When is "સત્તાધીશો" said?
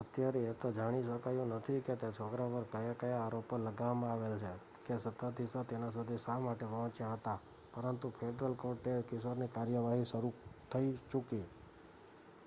4.97-5.63